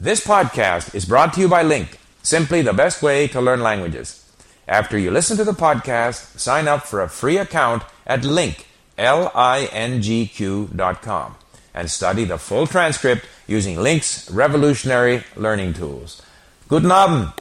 [0.00, 4.24] This podcast is brought to you by Link, simply the best way to learn languages.
[4.68, 10.70] After you listen to the podcast, sign up for a free account at link, L-I-N-G-Q
[10.76, 11.34] dot com,
[11.74, 16.22] and study the full transcript using Link's revolutionary learning tools.
[16.68, 17.32] Guten Abend.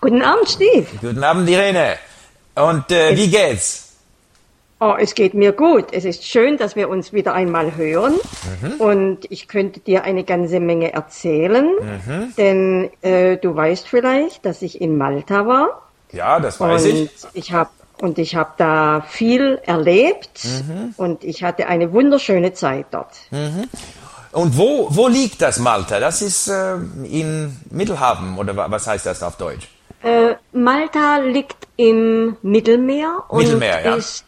[0.00, 0.98] Guten Abend, Steve.
[1.00, 1.96] Guten Abend, Irene.
[2.56, 3.83] Und äh, wie geht's?
[4.80, 5.86] Oh, es geht mir gut.
[5.92, 8.14] Es ist schön, dass wir uns wieder einmal hören.
[8.78, 11.70] Und ich könnte dir eine ganze Menge erzählen.
[12.36, 15.82] Denn äh, du weißt vielleicht, dass ich in Malta war.
[16.12, 17.10] Ja, das weiß und ich.
[17.34, 17.70] ich habe
[18.00, 20.40] und ich habe da viel erlebt
[20.96, 23.12] und ich hatte eine wunderschöne Zeit dort.
[24.32, 26.00] Und wo, wo liegt das Malta?
[26.00, 29.68] Das ist äh, in Mittelhafen oder wa- was heißt das auf Deutsch?
[30.02, 33.94] Äh, Malta liegt im Mittelmeer und Mittelmeer, ja.
[33.94, 34.24] ist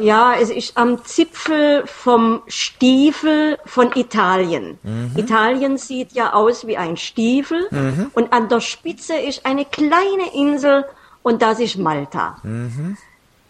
[0.00, 4.78] ja, es ist am Zipfel vom Stiefel von Italien.
[4.82, 5.12] Mhm.
[5.16, 7.68] Italien sieht ja aus wie ein Stiefel
[8.14, 10.84] und an der Spitze ist eine kleine Insel
[11.22, 12.38] und das ist Malta.
[12.42, 12.96] Mhm.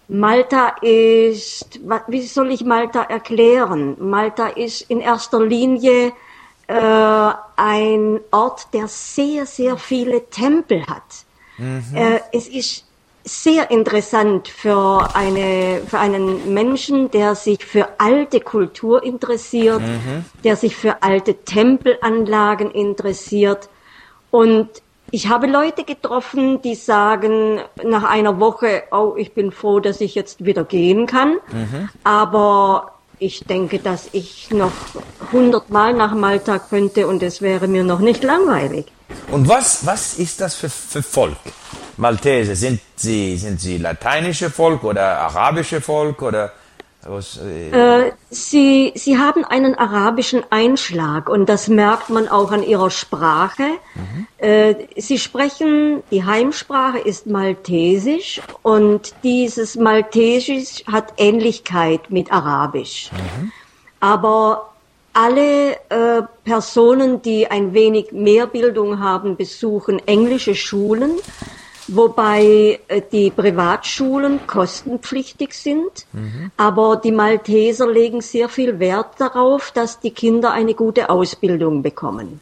[0.08, 3.96] Malta ist, wie soll ich Malta erklären?
[3.98, 6.12] Malta ist in erster Linie
[6.66, 11.26] äh, ein Ort, der sehr, sehr viele Tempel hat.
[11.94, 12.87] Äh, es ist
[13.28, 19.82] sehr interessant für, eine, für einen Menschen, der sich für alte Kultur interessiert,
[20.44, 23.68] der sich für alte Tempelanlagen interessiert.
[24.30, 24.68] Und
[25.10, 30.14] ich habe Leute getroffen, die sagen nach einer Woche, oh, ich bin froh, dass ich
[30.14, 31.36] jetzt wieder gehen kann.
[32.04, 34.72] Aber ich denke, dass ich noch
[35.32, 38.86] hundertmal nach Malta könnte und es wäre mir noch nicht langweilig.
[39.30, 41.36] Und was, was ist das für, für Volk?
[41.98, 46.52] Maltese, sind sie, sind sie lateinische Volk oder arabische Volk oder
[47.06, 47.38] was?
[47.38, 47.70] Äh,
[48.06, 53.62] Äh, Sie, Sie haben einen arabischen Einschlag und das merkt man auch an Ihrer Sprache.
[54.38, 63.10] Äh, Sie sprechen, die Heimsprache ist Maltesisch und dieses Maltesisch hat Ähnlichkeit mit Arabisch.
[64.00, 64.70] Aber
[65.14, 71.12] alle äh, Personen, die ein wenig mehr Bildung haben, besuchen englische Schulen,
[71.88, 76.06] wobei äh, die Privatschulen kostenpflichtig sind.
[76.56, 82.40] Aber die Malteser legen sehr viel Wert darauf, dass die Kinder eine gute Ausbildung bekommen.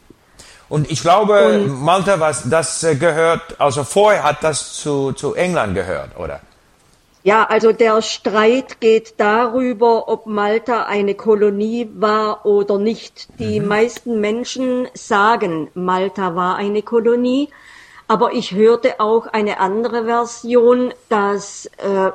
[0.69, 5.75] und ich glaube, Malta, was das äh, gehört, also vorher hat das zu, zu England
[5.75, 6.41] gehört, oder?
[7.27, 13.27] Ja, also der Streit geht darüber, ob Malta eine Kolonie war oder nicht.
[13.41, 17.49] Die meisten Menschen sagen, Malta war eine Kolonie.
[18.09, 22.11] Aber ich hörte auch eine andere Version, dass äh,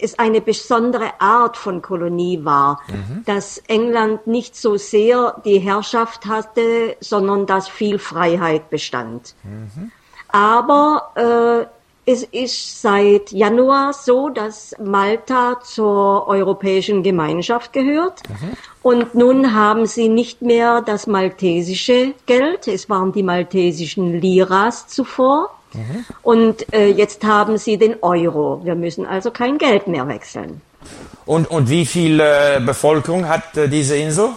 [0.00, 2.82] es eine besondere Art von Kolonie war,
[3.24, 9.34] dass England nicht so sehr die Herrschaft hatte, sondern dass viel Freiheit bestand.
[10.28, 11.69] Aber äh,
[12.06, 18.22] es ist seit Januar so, dass Malta zur Europäischen Gemeinschaft gehört.
[18.82, 22.66] Und nun haben sie nicht mehr das maltesische Geld.
[22.68, 25.50] Es waren die maltesischen Liras zuvor.
[26.22, 28.60] Und äh, jetzt haben sie den Euro.
[28.64, 30.60] Wir müssen also kein Geld mehr wechseln.
[31.26, 34.30] Und, und wie viel äh, Bevölkerung hat äh, diese Insel?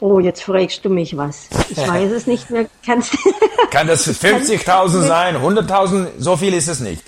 [0.00, 1.48] Oh, jetzt fragst du mich was.
[1.70, 2.66] Ich weiß es nicht mehr.
[2.84, 3.16] Kannst
[3.70, 6.06] Kann das 50.000 sein, 100.000?
[6.18, 7.02] So viel ist es nicht,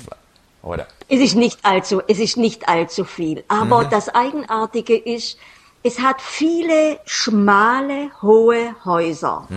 [0.63, 0.87] oder?
[1.09, 3.45] Es ist nicht allzu, es ist nicht allzu viel.
[3.49, 5.39] Aber das Eigenartige ist,
[5.83, 9.49] es hat viele schmale, hohe Häuser.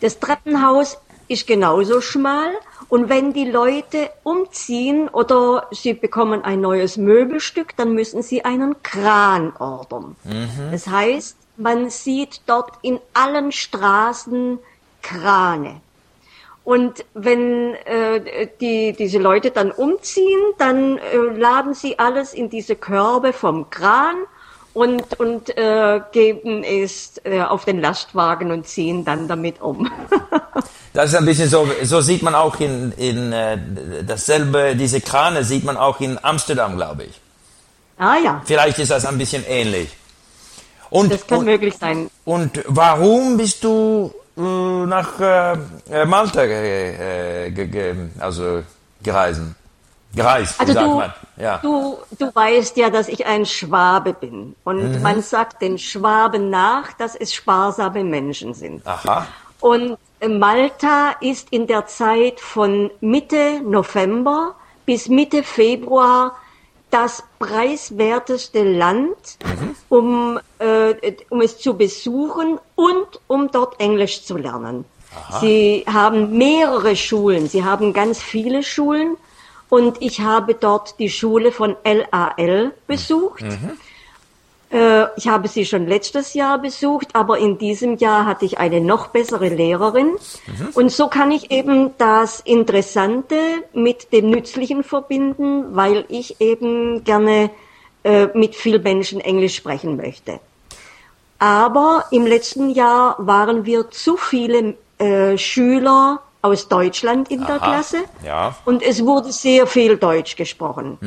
[0.00, 2.50] Das Treppenhaus ist genauso schmal.
[2.88, 8.82] Und wenn die Leute umziehen oder sie bekommen ein neues Möbelstück, dann müssen sie einen
[8.82, 10.16] Kran ordern.
[10.72, 14.58] Das heißt, man sieht dort in allen Straßen
[15.02, 15.80] Krane.
[16.64, 22.76] Und wenn äh, die, diese Leute dann umziehen, dann äh, laden sie alles in diese
[22.76, 24.16] Körbe vom Kran
[24.74, 29.90] und, und äh, geben es äh, auf den Lastwagen und ziehen dann damit um.
[30.94, 33.58] Das ist ein bisschen so, so sieht man auch in, in äh,
[34.04, 37.20] dasselbe, diese Krane sieht man auch in Amsterdam, glaube ich.
[37.98, 39.90] ah ja, Vielleicht ist das ein bisschen ähnlich.
[40.90, 42.10] Und, das kann und, möglich sein.
[42.24, 45.52] und warum bist du äh, nach äh,
[45.90, 48.62] äh, Malta äh, ge, ge, also
[49.02, 49.54] gereisen?
[50.14, 51.12] Gereist, Also du, man?
[51.36, 51.58] Ja.
[51.58, 54.56] du, du weißt ja, dass ich ein Schwabe bin.
[54.64, 58.86] Und man sagt den Schwaben nach, dass es sparsame Menschen sind.
[58.86, 59.26] Aha.
[59.60, 64.54] Und Malta ist in der Zeit von Mitte November
[64.86, 66.34] bis Mitte Februar
[66.90, 69.38] das preiswerteste Land,
[69.88, 74.84] um, äh, um es zu besuchen und um dort Englisch zu lernen.
[75.40, 79.16] Sie haben mehrere Schulen, sie haben ganz viele Schulen.
[79.70, 83.42] Und ich habe dort die Schule von LAL besucht.
[83.42, 83.58] Äh,
[84.70, 89.08] Ich habe sie schon letztes Jahr besucht, aber in diesem Jahr hatte ich eine noch
[89.08, 90.16] bessere Lehrerin.
[90.74, 93.36] Und so kann ich eben das Interessante
[93.72, 97.50] mit dem Nützlichen verbinden, weil ich eben gerne
[98.04, 100.38] äh, mit vielen Menschen Englisch sprechen möchte.
[101.38, 107.66] Aber im letzten Jahr waren wir zu viele äh, Schüler aus Deutschland in der Aha,
[107.66, 108.56] Klasse ja.
[108.64, 110.98] und es wurde sehr viel Deutsch gesprochen.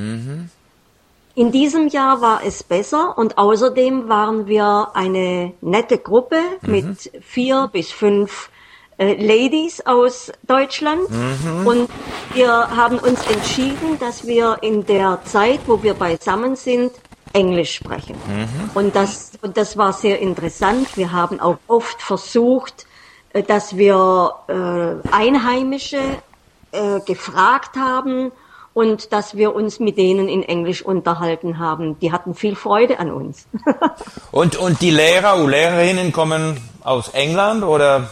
[1.35, 7.69] In diesem Jahr war es besser und außerdem waren wir eine nette Gruppe mit vier
[7.71, 8.49] bis fünf
[8.97, 11.01] äh, Ladies aus Deutschland
[11.65, 11.89] und
[12.33, 16.91] wir haben uns entschieden, dass wir in der Zeit, wo wir beisammen sind,
[17.33, 18.15] Englisch sprechen.
[18.73, 20.97] Und, das, und das war sehr interessant.
[20.97, 22.85] Wir haben auch oft versucht,
[23.33, 26.01] äh, dass wir äh, Einheimische
[26.71, 28.31] äh, gefragt haben
[28.73, 32.00] und dass wir uns mit denen in Englisch unterhalten haben.
[32.00, 33.47] Die hatten viel Freude an uns.
[34.31, 38.09] Und, und die Lehrer und Lehrerinnen kommen aus England oder?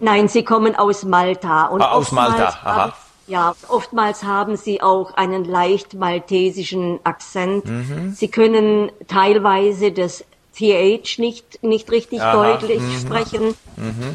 [0.00, 1.66] Nein, sie kommen aus Malta.
[1.66, 2.92] Und Ah, aus Malta, aha.
[3.28, 7.66] Ja, oftmals haben sie auch einen leicht maltesischen Akzent.
[7.66, 8.12] Mhm.
[8.16, 10.24] Sie können teilweise das
[10.58, 12.98] TH nicht, nicht richtig Aha, deutlich mhm.
[12.98, 13.54] sprechen.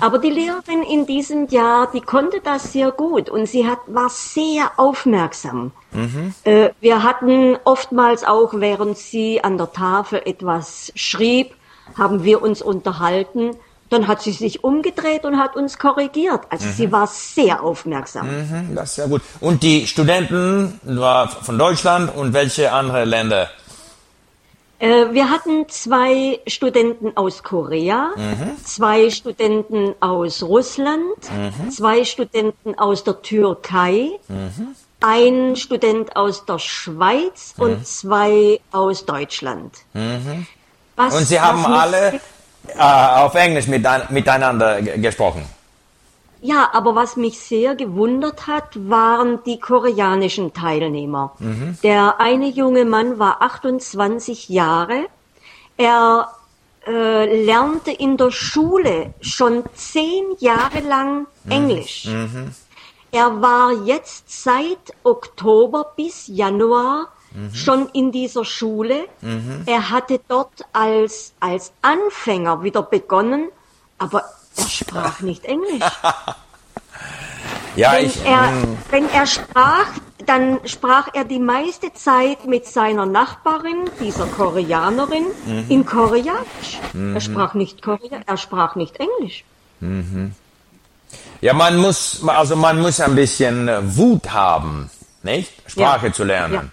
[0.02, 4.10] Aber die Lehrerin in diesem Jahr, die konnte das sehr gut und sie hat, war
[4.10, 5.72] sehr aufmerksam.
[5.94, 6.34] Mhm.
[6.44, 11.56] Äh, wir hatten oftmals auch, während sie an der Tafel etwas schrieb,
[11.98, 13.52] haben wir uns unterhalten.
[13.90, 16.42] Dann hat sie sich umgedreht und hat uns korrigiert.
[16.50, 18.28] Also sie war sehr aufmerksam.
[18.28, 19.22] Hm, Das ist ja gut.
[19.40, 23.50] Und die Studenten war von Deutschland und welche andere Länder?
[24.80, 28.12] Äh, wir hatten zwei Studenten aus Korea,
[28.64, 31.02] zwei Studenten aus Russland,
[31.70, 34.10] zwei Studenten aus der Türkei,
[35.00, 39.72] ein Student aus der Schweiz und zwei aus Deutschland.
[40.96, 42.20] Was- Und Sie haben alle
[42.68, 45.44] äh, auf Englisch mitein- miteinander ge- gesprochen.
[46.44, 51.36] Ja, aber was mich sehr gewundert hat, waren die koreanischen Teilnehmer.
[51.84, 55.06] Der eine junge Mann war 28 Jahre.
[55.78, 56.34] Er
[56.86, 62.10] äh, lernte in der Schule schon zehn Jahre lang Englisch.
[63.12, 67.08] Er war jetzt seit Oktober bis Januar
[67.54, 69.06] schon in dieser Schule.
[69.66, 73.48] Er hatte dort als, als Anfänger wieder begonnen,
[73.98, 74.24] aber
[74.58, 75.84] er sprach nicht Englisch.
[77.76, 78.24] Ja, Wenn ich.
[78.24, 79.88] er, hm, wenn er sprach,
[80.28, 85.66] dann sprach er die meiste Zeit mit seiner Nachbarin, dieser Koreanerin, Mhm.
[85.70, 86.80] in Koreanisch.
[87.16, 89.44] Er sprach nicht Korea, er sprach nicht Englisch.
[91.42, 94.90] Ja, man muss, also man muss ein bisschen äh, Wut haben,
[95.24, 95.52] nicht?
[95.66, 96.14] Sprache Ja.
[96.14, 96.72] zu lernen.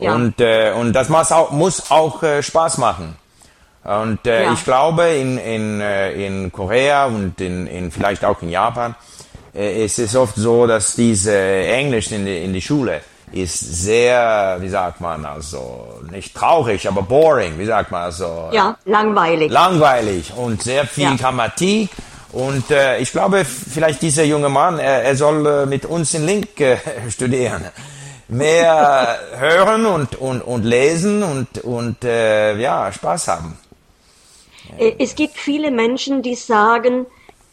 [0.00, 0.14] Ja.
[0.14, 3.16] Und, äh, und das muss auch, muss auch äh, Spaß machen.
[3.84, 4.52] Und äh, Ja.
[4.54, 8.94] ich glaube, in, in, äh, in Korea und in, in vielleicht auch in Japan
[9.54, 13.00] äh, ist es oft so, dass diese Englisch in die, in die Schule
[13.32, 18.76] ist sehr, wie sagt man, also nicht traurig, aber boring, wie sagt man, also Ja,
[18.84, 19.50] langweilig.
[19.50, 21.16] langweilig und sehr viel Ja.
[21.16, 21.90] Grammatik.
[22.32, 26.26] Und äh, ich glaube, vielleicht dieser junge Mann, er, er soll äh, mit uns in
[26.26, 26.78] Link äh,
[27.10, 27.64] studieren.
[28.28, 33.58] Mehr hören und, und, und lesen und, und äh, ja, Spaß haben.
[34.78, 37.06] Äh, Es gibt viele Menschen, die sagen,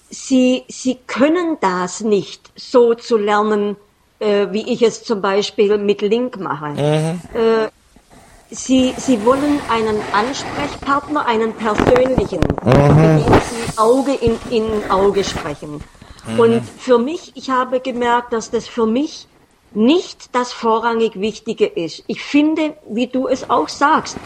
[0.09, 3.75] sie, sie können das nicht so zu lernen,
[4.19, 6.73] äh, wie ich es zum Beispiel mit Link mache.
[7.33, 7.67] Äh,
[8.49, 15.81] sie, sie wollen einen Ansprechpartner, einen persönlichen, mit dem sie Auge in, in Auge sprechen.
[16.37, 19.27] Und für mich, ich habe gemerkt, dass das für mich
[19.73, 22.03] nicht das vorrangig Wichtige ist.
[22.07, 24.17] Ich finde, wie du es auch sagst,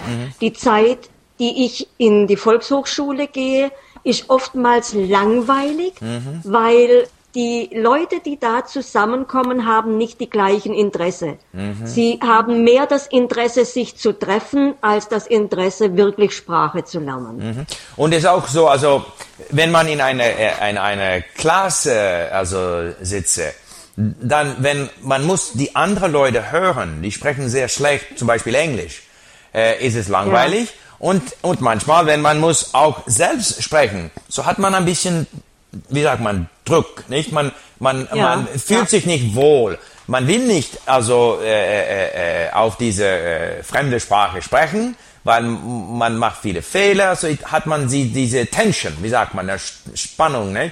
[0.41, 3.71] die Zeit, die ich in die Volkshochschule gehe,
[4.03, 5.93] ist oftmals langweilig,
[6.43, 11.37] weil die Leute, die da zusammenkommen, haben nicht die gleichen Interesse.
[11.83, 17.67] Sie haben mehr das Interesse, sich zu treffen, als das Interesse, wirklich Sprache zu lernen.
[17.97, 19.05] Und es ist auch so, also
[19.49, 20.25] wenn man in einer
[20.69, 23.53] in eine Klasse also sitze,
[23.97, 29.03] dann wenn man muss die anderen Leute hören, die sprechen sehr schlecht, zum Beispiel Englisch,
[29.53, 30.73] äh, ist es langweilig.
[31.05, 35.27] Und und manchmal, wenn man muss auch selbst sprechen, so hat man ein bisschen,
[35.89, 37.31] wie sagt man, Druck, nicht?
[37.31, 38.85] Man man Ja, man fühlt ja.
[38.87, 39.77] sich nicht wohl.
[40.07, 46.17] man will nicht also äh, äh, äh, auf diese äh, fremde Sprache sprechen, weil man
[46.17, 49.59] macht viele Fehler, so hat man sie diese Tension, wie sagt man, eine
[49.93, 50.71] Spannung, ne?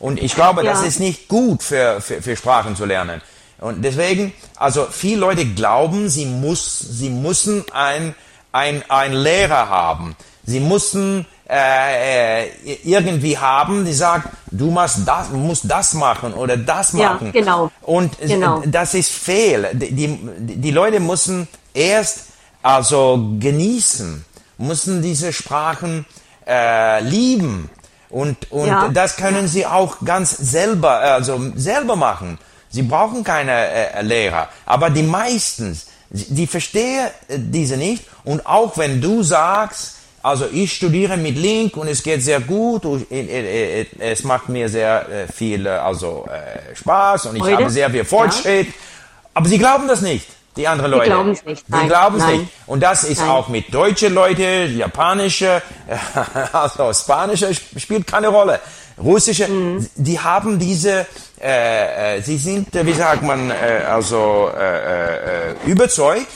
[0.00, 0.72] Und ich glaube, ja.
[0.72, 3.20] das ist nicht gut für, für, für Sprachen zu lernen.
[3.60, 8.16] Und deswegen, also viele Leute glauben, sie muss, sie müssen ein,
[8.58, 10.16] ein, ein Lehrer haben.
[10.44, 12.50] Sie müssen äh, äh,
[12.84, 17.26] irgendwie haben, die sagt, du musst das, musst das machen oder das machen.
[17.26, 17.70] Ja, genau.
[17.82, 18.62] Und genau.
[18.66, 19.68] das ist fehl.
[19.72, 22.26] Die, die, die Leute müssen erst
[22.62, 24.24] also genießen,
[24.58, 26.04] müssen diese Sprachen
[26.46, 27.70] äh, lieben.
[28.10, 28.88] Und, und ja.
[28.88, 32.38] das können sie auch ganz selber, also selber machen.
[32.70, 34.48] Sie brauchen keine äh, Lehrer.
[34.66, 35.78] Aber die meisten,
[36.10, 38.04] die verstehen diese nicht.
[38.24, 42.82] Und auch wenn du sagst, also ich studiere mit Link und es geht sehr gut,
[43.10, 47.56] es macht mir sehr äh, viel also äh, Spaß und ich Heute?
[47.56, 48.66] habe sehr viel Fortschritt.
[48.66, 48.72] Ja.
[49.34, 50.26] Aber sie glauben das nicht
[50.58, 51.04] die anderen Leute.
[51.04, 51.64] Die glauben es nicht.
[51.68, 52.44] Die glauben es nicht.
[52.66, 53.30] Und das ist Nein.
[53.30, 55.62] auch mit deutschen Leute, japanische,
[56.52, 58.60] also spanische spielt keine Rolle.
[58.98, 59.88] Russische, mhm.
[59.94, 61.06] die haben diese,
[61.40, 66.28] äh, äh, sie sind, wie sagt man, äh, also äh, äh, überzeugt,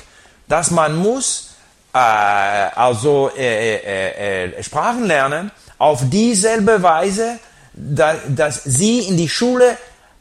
[0.49, 1.55] dass man muss
[1.93, 7.39] äh, also äh, äh, äh, Sprachen lernen auf dieselbe Weise,
[7.73, 9.77] da, dass sie in die Schule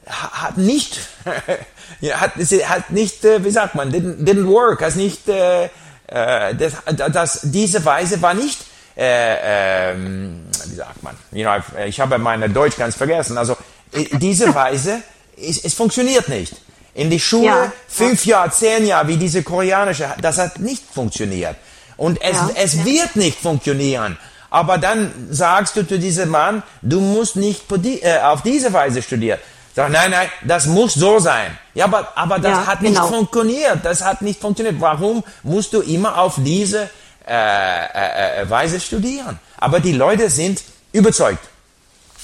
[0.08, 1.00] hat nicht
[2.14, 5.66] hat, hat nicht, äh, wie sagt man, didn't, didn't work, hat nicht, äh,
[6.08, 6.74] äh, das,
[7.12, 8.66] das, diese Weise war nicht,
[8.98, 13.56] äh, ähm, wie sagt man, you know, ich habe meine Deutsch ganz vergessen, also äh,
[13.94, 15.02] diese Weise,
[15.38, 16.54] es, es funktioniert nicht.
[16.94, 17.72] In die Schule, ja.
[17.88, 21.56] fünf Jahre, zehn Jahre, wie diese koreanische, das hat nicht funktioniert.
[21.96, 22.50] Und es, ja.
[22.56, 24.18] es wird nicht funktionieren.
[24.50, 27.64] Aber dann sagst du zu diesem Mann, du musst nicht
[28.24, 29.40] auf diese Weise studieren.
[29.74, 31.58] Sag, nein, nein, das muss so sein.
[31.74, 33.08] Ja, aber, aber das ja, hat nicht genau.
[33.08, 33.80] funktioniert.
[33.84, 34.82] Das hat nicht funktioniert.
[34.82, 36.90] Warum musst du immer auf diese
[37.26, 39.40] äh, äh, äh, Weise studieren?
[39.58, 41.48] Aber die Leute sind überzeugt.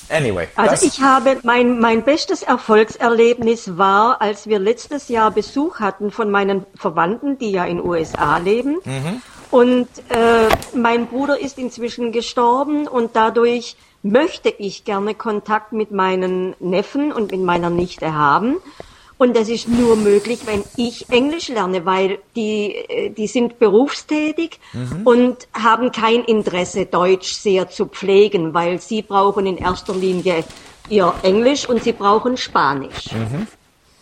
[0.09, 0.47] Anyway.
[0.55, 6.31] Also ich habe mein, mein bestes Erfolgserlebnis war, als wir letztes Jahr Besuch hatten von
[6.31, 8.77] meinen Verwandten, die ja in USA leben.
[8.85, 9.21] Mhm.
[9.49, 16.55] Und äh, mein Bruder ist inzwischen gestorben und dadurch möchte ich gerne Kontakt mit meinen
[16.59, 18.57] Neffen und mit meiner Nichte haben.
[19.17, 24.59] Und das ist nur möglich, wenn ich Englisch lerne, weil die, äh, die sind berufstätig
[24.73, 25.01] mhm.
[25.05, 30.43] und haben kein Interesse, Deutsch sehr zu pflegen, weil sie brauchen in erster Linie
[30.89, 33.11] ihr Englisch und sie brauchen Spanisch.
[33.11, 33.47] Mhm.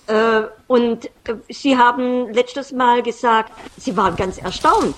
[0.07, 4.95] Äh, und äh, sie haben letztes Mal gesagt, sie waren ganz erstaunt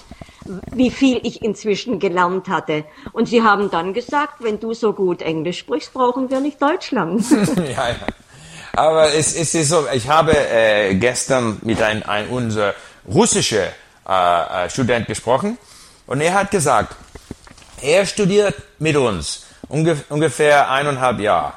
[0.72, 2.86] wie viel ich inzwischen gelernt hatte.
[3.12, 6.92] Und sie haben dann gesagt, wenn du so gut Englisch sprichst, brauchen wir nicht Deutsch
[6.92, 7.24] lernen.
[7.58, 7.96] ja, ja.
[8.78, 12.76] Aber es, es ist so, ich habe äh, gestern mit einem ein, unser
[13.12, 13.70] russischer
[14.08, 15.58] äh, äh, Student gesprochen
[16.06, 16.96] und er hat gesagt,
[17.82, 21.54] er studiert mit uns ungef ungefähr eineinhalb Jahre.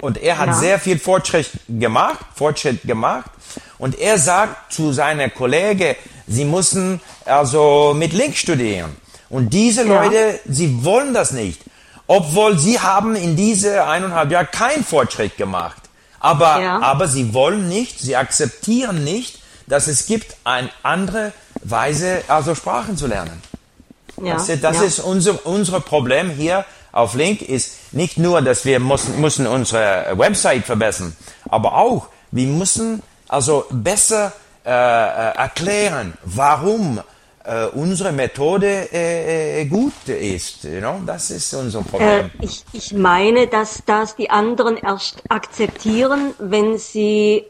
[0.00, 0.52] Und er hat ja.
[0.54, 3.28] sehr viel Fortschritt gemacht, Fortschritt gemacht.
[3.78, 5.96] Und er sagt zu seiner Kollege,
[6.28, 8.96] sie müssen also mit Link studieren.
[9.28, 10.04] Und diese ja.
[10.04, 11.62] Leute, sie wollen das nicht.
[12.06, 15.89] Obwohl sie haben in diese eineinhalb Jahre keinen Fortschritt gemacht.
[16.20, 16.80] Aber, ja.
[16.80, 22.96] aber sie wollen nicht, sie akzeptieren nicht, dass es gibt eine andere Weise, also Sprachen
[22.96, 23.42] zu lernen.
[24.22, 24.34] Ja.
[24.34, 24.82] Das, das ja.
[24.82, 30.12] ist unser, unser Problem hier auf Link, ist nicht nur, dass wir müssen, müssen unsere
[30.16, 31.16] Website verbessern,
[31.48, 34.32] aber auch, wir müssen also besser
[34.64, 37.00] äh, äh erklären, warum
[37.50, 40.64] äh, unsere Methode äh, äh, gut ist.
[40.64, 41.00] You know?
[41.04, 42.08] Das ist unser Problem.
[42.08, 47.44] Äh, ich, ich meine, dass das die anderen erst akzeptieren, wenn sie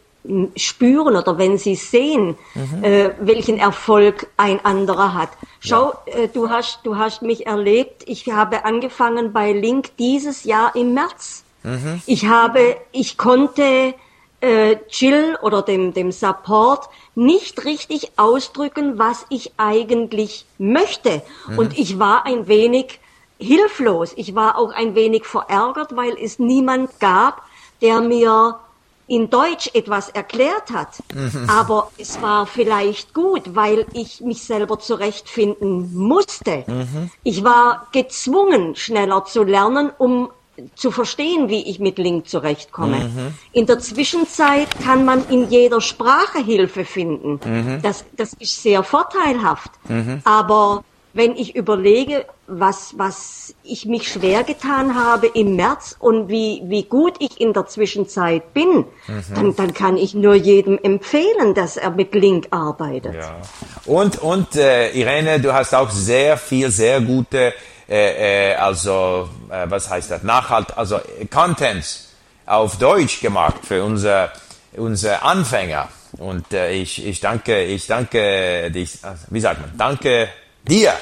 [0.57, 2.85] spüren oder wenn sie sehen, mhm.
[2.85, 5.31] äh, welchen Erfolg ein anderer hat.
[5.61, 6.25] Schau, ja.
[6.25, 8.03] äh, du hast du hast mich erlebt.
[8.07, 11.45] Ich habe angefangen bei Link dieses Jahr im März.
[11.63, 12.03] Mhm.
[12.07, 13.95] Ich habe ich konnte
[14.41, 21.23] äh, Jill oder dem, dem Support nicht richtig ausdrücken, was ich eigentlich möchte.
[21.49, 21.59] Mhm.
[21.59, 23.01] Und ich war ein wenig
[23.39, 24.13] hilflos.
[24.17, 27.43] Ich war auch ein wenig verärgert, weil es niemand gab,
[27.81, 28.59] der mir
[29.07, 31.03] in Deutsch etwas erklärt hat.
[31.13, 31.51] Mhm.
[31.51, 36.65] Aber es war vielleicht gut, weil ich mich selber zurechtfinden musste.
[36.67, 37.11] Mhm.
[37.25, 40.31] Ich war gezwungen, schneller zu lernen, um
[40.75, 42.99] zu verstehen, wie ich mit Link zurechtkomme.
[42.99, 43.35] Mhm.
[43.53, 47.41] In der Zwischenzeit kann man in jeder Sprache Hilfe finden.
[47.45, 47.83] Mhm.
[47.83, 49.71] Das, das ist sehr vorteilhaft.
[49.89, 50.21] Mhm.
[50.25, 56.63] Aber wenn ich überlege, was, was ich mich schwer getan habe im März und wie,
[56.65, 59.25] wie gut ich in der Zwischenzeit bin, mhm.
[59.35, 63.15] dann, dann kann ich nur jedem empfehlen, dass er mit Link arbeitet.
[63.15, 63.39] Ja.
[63.87, 67.53] Und, und äh, Irene, du hast auch sehr viel, sehr gute,
[67.91, 72.11] äh, äh, also, äh, was heißt das, Nachhalt, also Contents
[72.47, 74.33] auf Deutsch gemacht für unser,
[74.77, 75.89] unser Anfänger.
[76.19, 78.99] Und äh, ich, ich danke, ich danke dich,
[79.31, 80.29] wie sagt man, danke
[80.63, 80.93] dir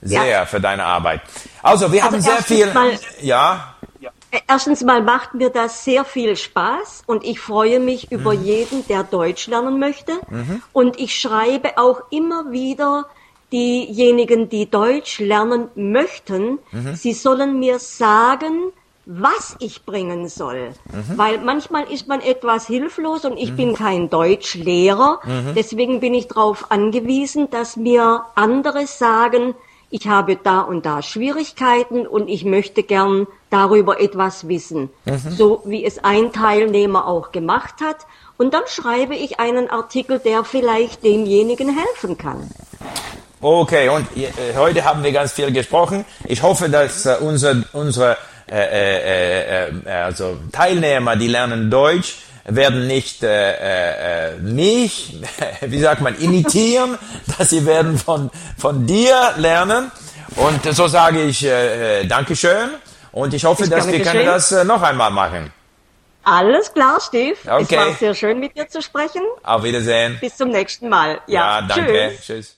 [0.00, 0.46] sehr ja.
[0.46, 1.20] für deine Arbeit.
[1.62, 3.74] Also wir also haben sehr viel, mal, ja.
[4.46, 8.18] Erstens mal macht mir das sehr viel Spaß und ich freue mich mhm.
[8.18, 10.12] über jeden, der Deutsch lernen möchte.
[10.30, 10.62] Mhm.
[10.72, 13.06] Und ich schreibe auch immer wieder
[13.52, 16.94] diejenigen, die Deutsch lernen möchten, mhm.
[16.94, 18.72] sie sollen mir sagen,
[19.06, 20.74] was ich bringen soll.
[20.92, 21.16] Mhm.
[21.16, 23.56] Weil manchmal ist man etwas hilflos und ich mhm.
[23.56, 25.20] bin kein Deutschlehrer.
[25.24, 25.54] Mhm.
[25.56, 29.54] Deswegen bin ich darauf angewiesen, dass mir andere sagen,
[29.90, 34.90] ich habe da und da Schwierigkeiten und ich möchte gern darüber etwas wissen.
[35.06, 35.30] Mhm.
[35.30, 38.06] So wie es ein Teilnehmer auch gemacht hat.
[38.36, 42.50] Und dann schreibe ich einen Artikel, der vielleicht demjenigen helfen kann.
[43.40, 46.04] Okay, und äh, heute haben wir ganz viel gesprochen.
[46.24, 48.16] Ich hoffe, dass äh, unser, unsere
[48.50, 52.16] äh, äh, äh, also Teilnehmer, die lernen Deutsch,
[52.46, 55.16] werden nicht äh, äh, mich,
[55.60, 56.98] wie sagt man, imitieren,
[57.38, 59.92] dass sie werden von, von dir lernen.
[60.36, 62.70] Und so sage ich äh, Dankeschön
[63.12, 65.52] und ich hoffe, ich dass wir können das äh, noch einmal machen.
[66.24, 67.36] Alles klar, Steve.
[67.46, 67.64] Okay.
[67.70, 69.22] Es war sehr schön, mit dir zu sprechen.
[69.42, 70.18] Auf Wiedersehen.
[70.20, 71.20] Bis zum nächsten Mal.
[71.26, 72.10] Ja, ja danke.
[72.16, 72.26] Tschüss.
[72.26, 72.54] Tschüss.